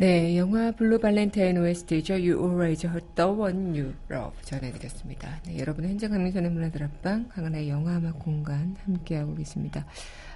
네, 0.04 0.36
영화 0.36 0.72
블루 0.72 1.00
발렌타인 1.00 1.58
OST죠. 1.58 2.16
You 2.16 2.38
Always 2.38 2.86
the 3.16 3.30
One 3.30 3.68
You 3.68 3.94
Love 4.12 4.36
전해드렸습니다. 4.42 5.40
네, 5.46 5.58
여러분 5.60 5.86
현재 5.86 6.10
강민선의 6.10 6.52
문화다락방 6.52 7.30
강한의 7.30 7.70
영화 7.70 7.96
음악 7.96 8.20
공간 8.20 8.76
함께하고 8.84 9.34
계십니다. 9.36 9.86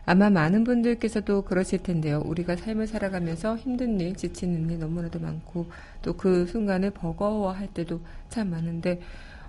아마 0.05 0.29
많은 0.29 0.63
분들께서도 0.63 1.41
그러실 1.41 1.83
텐데요. 1.83 2.23
우리가 2.25 2.55
삶을 2.55 2.87
살아가면서 2.87 3.57
힘든 3.57 3.99
일, 3.99 4.15
지치는 4.15 4.69
일 4.69 4.79
너무나도 4.79 5.19
많고 5.19 5.69
또 6.01 6.13
그 6.13 6.45
순간을 6.45 6.91
버거워할 6.91 7.67
때도 7.67 7.99
참 8.29 8.51
많은데 8.51 9.01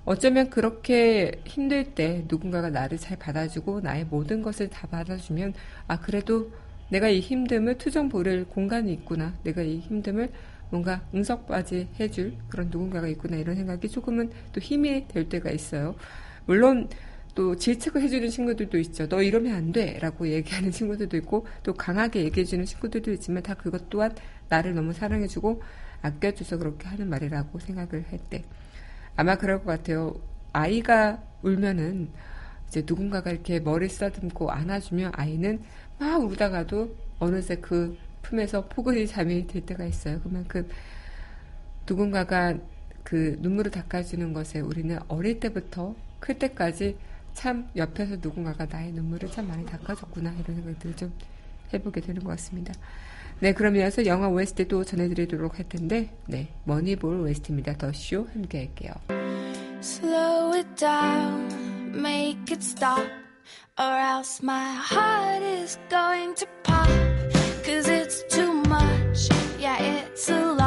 어쩌면 0.05 0.51
그렇게 0.51 1.43
힘들 1.45 1.95
때 1.95 2.25
누군가가 2.27 2.71
나를 2.71 2.99
잘 2.99 3.17
받아주고 3.21 3.83
나의 3.83 4.07
모든 4.07 4.43
것을 4.43 4.69
다 4.69 4.89
받아주면 4.89 5.55
아 5.87 6.01
그래도 6.01 6.51
내가 6.91 7.09
이 7.09 7.21
힘듦을 7.21 7.79
투정 7.79 8.09
보를 8.09 8.45
공간이 8.47 8.93
있구나. 8.93 9.35
내가 9.45 9.63
이 9.63 9.81
힘듦을 9.81 10.31
뭔가 10.71 11.03
응석바지 11.15 11.89
해줄 11.99 12.35
그런 12.49 12.69
누군가가 12.71 13.09
있구나 13.09 13.37
이런 13.37 13.57
생각이 13.57 13.89
조금은 13.89 14.31
또 14.53 14.61
힘이 14.61 15.07
될 15.09 15.29
때가 15.29 15.51
있어요. 15.51 15.95
물론 16.47 16.89
또 17.39 17.55
질책을 17.55 18.03
해주는 18.03 18.29
친구들도 18.31 18.79
있죠. 18.79 19.09
너 19.09 19.23
이러면 19.23 19.55
안 19.55 19.71
돼. 19.71 19.97
라고 20.01 20.27
얘기하는 20.27 20.73
친구들도 20.73 21.17
있고, 21.19 21.47
또 21.63 21.73
강하게 21.73 22.25
얘기해주는 22.25 22.65
친구들도 22.65 23.13
있지만, 23.13 23.45
다 23.45 23.55
그것 23.55 23.89
또한 23.89 24.13
나를 24.49 24.75
너무 24.75 24.93
사랑해주고, 24.93 25.63
아껴줘서 26.03 26.59
그렇게 26.59 26.89
하는 26.89 27.09
말이라고 27.09 27.61
생각을 27.61 28.05
할 28.11 28.19
때. 28.29 28.43
아마 29.15 29.37
그럴 29.37 29.59
것 29.59 29.67
같아요. 29.67 30.21
아이가 30.53 31.23
울면은, 31.43 32.09
이제 32.67 32.83
누군가가 32.85 33.31
이렇게 33.31 33.61
머리 33.61 33.89
쓰다듬고 33.89 34.51
안아주면 34.51 35.13
아이는 35.15 35.61
막 35.99 36.23
울다가도 36.23 36.95
어느새 37.19 37.57
그 37.57 37.97
품에서 38.23 38.67
포근히 38.69 39.07
잠이 39.07 39.47
들 39.47 39.61
때가 39.63 39.85
있어요. 39.85 40.21
그만큼 40.21 40.69
누군가가 41.89 42.57
그 43.03 43.37
눈물을 43.41 43.71
닦아주는 43.71 44.33
것에 44.33 44.61
우리는 44.61 44.99
어릴 45.09 45.41
때부터 45.41 45.95
클 46.21 46.39
때까지 46.39 46.97
참 47.33 47.69
옆에서 47.77 48.17
누군가가 48.21 48.67
나의 48.67 48.93
눈물을 48.93 49.31
참 49.31 49.49
많이 49.49 49.65
닦아줬구나 49.65 50.33
이런 50.33 50.57
생각들을 50.57 50.97
좀 50.97 51.13
해보게 51.73 52.01
되는 52.01 52.23
것 52.23 52.31
같습니다. 52.31 52.75
네, 53.41 53.53
그럼 53.53 53.77
이어서 53.77 54.05
영화 54.07 54.29
OST도 54.29 54.83
전해드리도록 54.85 55.59
할 55.59 55.69
텐데, 55.69 56.11
네, 56.27 56.49
머니볼 56.65 57.21
OST입니다. 57.21 57.77
더 57.77 57.93
쇼 57.93 58.27
함께 58.33 58.59
할게요. 58.59 58.93
Slow 59.81 60.59
it 60.59 60.69
down, 60.75 61.49
make 61.95 62.53
it 62.53 62.59
stop, 62.59 63.07
or 63.79 63.97
else 63.97 64.43
my 64.43 64.73
heart 64.75 65.43
is 65.43 65.79
going 65.89 66.35
to 66.35 66.47
pop. 66.65 66.89
Cause 67.65 67.89
it's 67.89 68.25
too 68.25 68.53
much, 68.53 69.29
yeah, 69.59 69.81
it's 69.81 70.29
a 70.31 70.58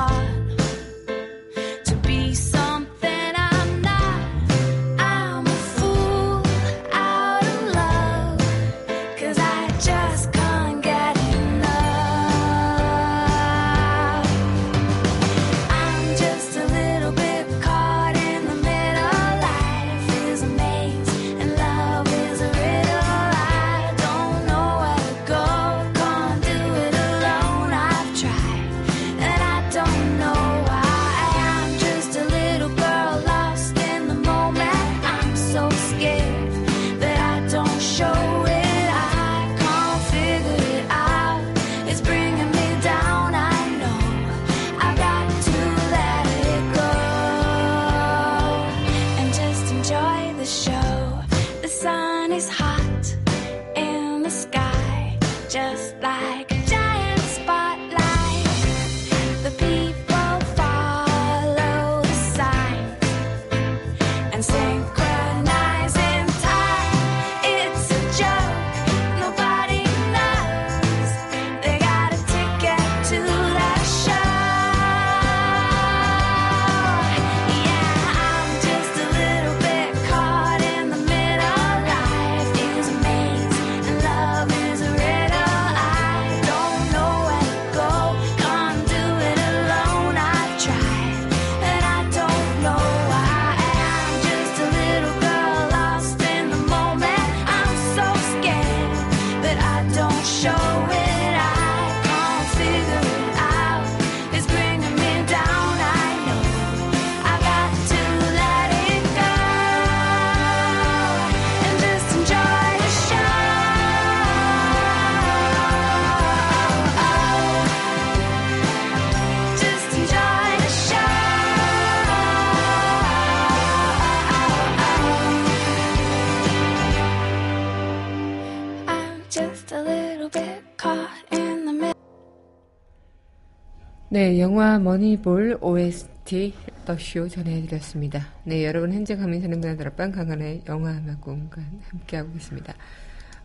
네, 134.14 134.42
영화 134.42 134.78
머니볼 134.78 135.60
OST 135.62 136.54
더쇼 136.84 137.30
전해드렸습니다. 137.30 138.28
네, 138.44 138.66
여러분 138.66 138.92
현재 138.92 139.16
강민선의 139.16 139.58
문화들 139.58 139.88
앞방 139.88 140.12
강한의 140.12 140.64
영화 140.68 140.92
음악 140.92 141.22
공간 141.22 141.64
함께하고 141.88 142.34
계십니다. 142.34 142.74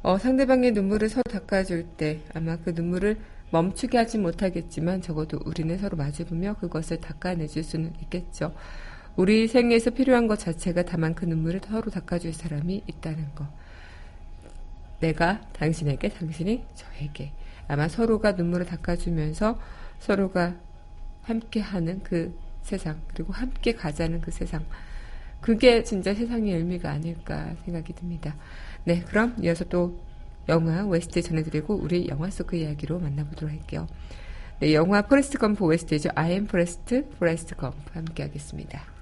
어, 0.02 0.18
상대방의 0.18 0.72
눈물을 0.72 1.08
서로 1.08 1.22
닦아줄 1.22 1.84
때 1.96 2.18
아마 2.34 2.56
그 2.56 2.70
눈물을 2.70 3.16
멈추게 3.52 3.96
하진 3.96 4.22
못하겠지만 4.22 5.02
적어도 5.02 5.38
우리는 5.44 5.78
서로 5.78 5.96
마주보며 5.96 6.54
그것을 6.54 6.96
닦아내줄 6.96 7.62
수는 7.62 7.92
있겠죠. 8.02 8.52
우리 9.14 9.46
생에서 9.46 9.90
필요한 9.90 10.26
것 10.26 10.36
자체가 10.40 10.82
다만 10.82 11.14
그 11.14 11.26
눈물을 11.26 11.60
서로 11.64 11.92
닦아줄 11.92 12.32
사람이 12.32 12.82
있다는 12.88 13.36
것. 13.36 13.46
내가 14.98 15.42
당신에게, 15.52 16.08
당신이 16.08 16.64
저에게. 16.74 17.30
아마 17.68 17.86
서로가 17.86 18.32
눈물을 18.32 18.66
닦아주면서 18.66 19.60
서로가 19.98 20.54
함께 21.22 21.60
하는 21.60 22.02
그 22.02 22.36
세상, 22.62 23.00
그리고 23.08 23.32
함께 23.32 23.72
가자는 23.72 24.20
그 24.20 24.30
세상. 24.30 24.64
그게 25.40 25.82
진짜 25.82 26.14
세상의 26.14 26.54
의미가 26.54 26.90
아닐까 26.90 27.54
생각이 27.64 27.92
듭니다. 27.92 28.34
네, 28.84 29.02
그럼 29.02 29.36
이어서 29.42 29.64
또 29.64 30.00
영화 30.48 30.84
OST 30.84 31.22
전해드리고 31.22 31.74
우리 31.74 32.08
영화 32.08 32.30
속 32.30 32.46
그 32.48 32.56
이야기로 32.56 32.98
만나보도록 33.00 33.50
할게요. 33.50 33.86
네, 34.60 34.72
영화 34.74 35.02
포레스트 35.02 35.38
검프 35.38 35.64
OST죠. 35.64 36.10
I 36.14 36.32
am 36.32 36.46
Forrest, 36.46 37.08
Forrest 37.18 37.56
Gump 37.56 37.92
함께 37.92 38.22
하겠습니다. 38.22 38.95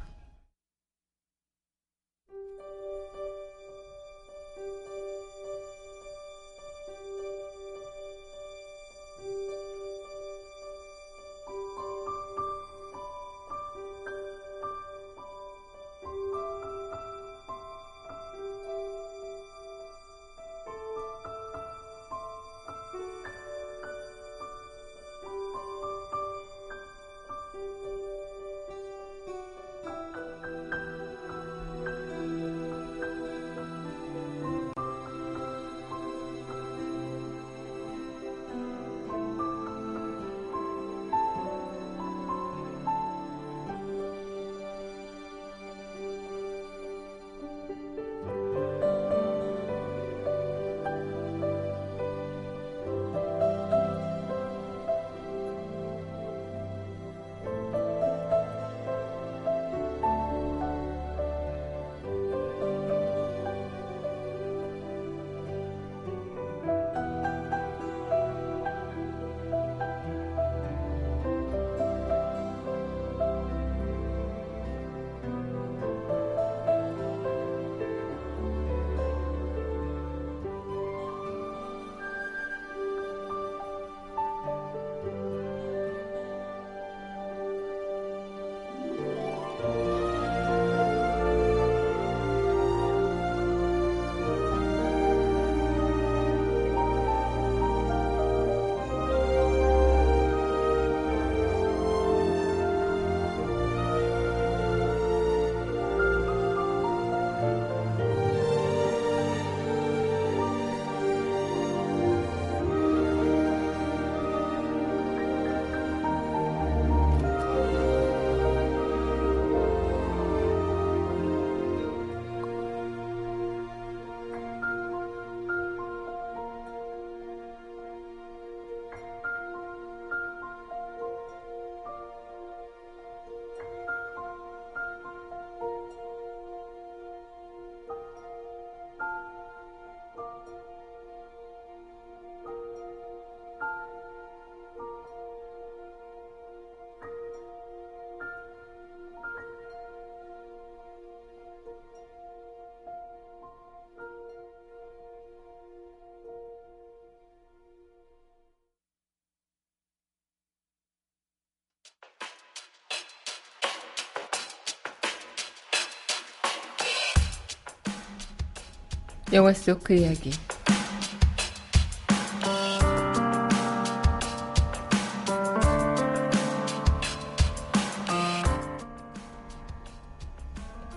영화 169.35 169.53
속 169.53 169.83
그 169.83 169.93
이야기. 169.95 170.31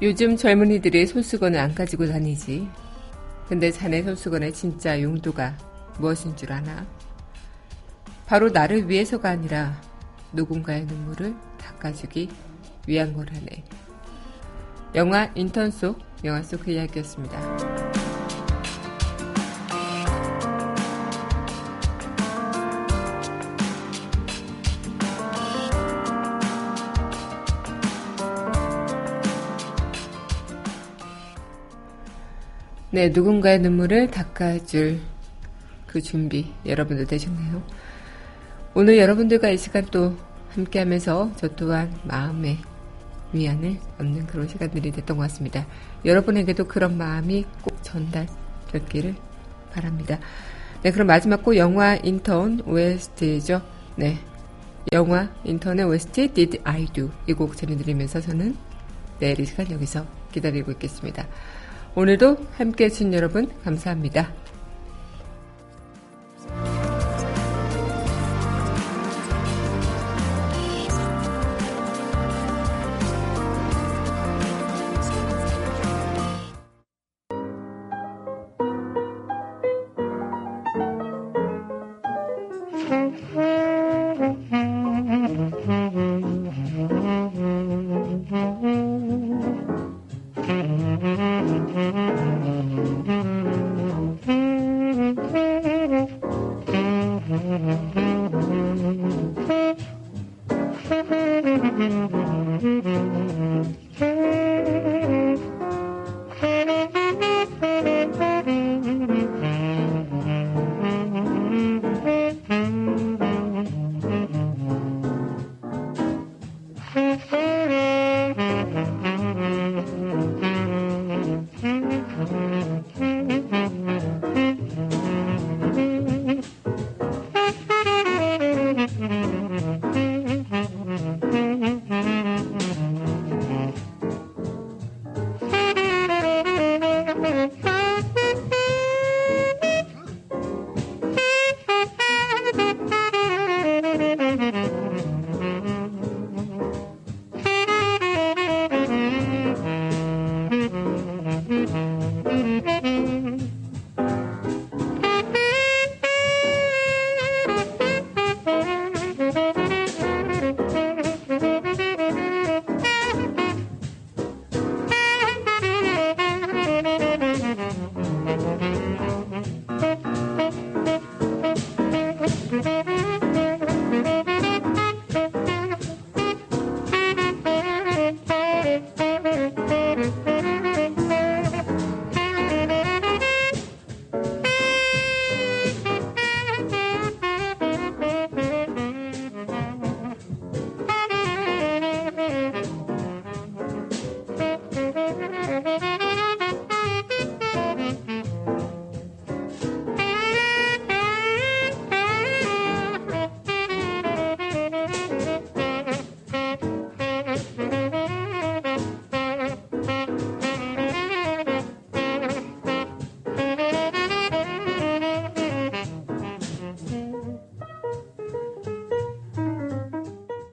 요즘 0.04 0.38
젊은이들이 0.38 1.08
손수건을 1.08 1.60
안 1.60 1.74
가지고 1.74 2.06
다니지. 2.06 2.70
근데 3.50 3.72
자네 3.72 4.04
손수건의 4.04 4.54
진짜 4.54 5.02
용도가 5.02 5.58
무엇인 5.98 6.36
줄 6.36 6.54
아나? 6.54 6.86
바로 8.28 8.50
나를 8.50 8.88
위해서가 8.88 9.30
아니라 9.32 9.82
누군가의 10.34 10.86
눈물을 10.86 11.34
닦아주기 11.58 12.30
위한 12.86 13.14
거라네. 13.14 13.64
영화 14.94 15.32
인턴 15.34 15.72
속 15.72 15.98
영화 16.24 16.44
속 16.44 16.62
그 16.62 16.70
이야기였습니다. 16.70 17.77
네, 32.98 33.10
누군가의 33.10 33.60
눈물을 33.60 34.10
닦아줄 34.10 35.00
그 35.86 36.02
준비 36.02 36.52
여러분들 36.66 37.06
되셨나요? 37.06 37.62
오늘 38.74 38.98
여러분들과 38.98 39.50
이 39.50 39.58
시간 39.60 39.86
또 39.92 40.18
함께 40.50 40.80
하면서 40.80 41.32
저 41.36 41.48
또한 41.50 41.94
마음의 42.06 42.58
위안을 43.34 43.78
얻는 44.00 44.26
그런 44.26 44.48
시간들이 44.48 44.90
됐던 44.90 45.16
것 45.16 45.22
같습니다. 45.22 45.68
여러분에게도 46.06 46.66
그런 46.66 46.98
마음이 46.98 47.46
꼭 47.62 47.78
전달됐기를 47.84 49.14
바랍니다. 49.72 50.18
네, 50.82 50.90
그럼 50.90 51.06
마지막 51.06 51.44
곡 51.44 51.56
영화 51.56 51.98
인턴 51.98 52.62
OST죠. 52.66 53.62
네. 53.96 54.18
영화 54.92 55.30
인턴의 55.44 55.86
OST 55.86 56.30
Did 56.34 56.62
I 56.64 56.88
Do 56.94 57.12
이 57.30 57.34
곡 57.34 57.58
전해드리면서 57.58 58.22
저는 58.22 58.58
내일 59.20 59.40
이 59.40 59.46
시간 59.46 59.70
여기서 59.70 60.04
기다리고 60.32 60.72
있겠습니다. 60.72 61.28
오늘도 61.98 62.38
함께 62.58 62.86
해주신 62.86 63.12
여러분 63.16 63.50
감사합니다. 63.64 64.32